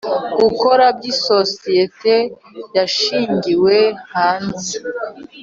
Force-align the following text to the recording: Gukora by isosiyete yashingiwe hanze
Gukora 0.39 0.85
by 0.97 1.05
isosiyete 1.13 2.15
yashingiwe 2.77 3.75
hanze 4.13 4.73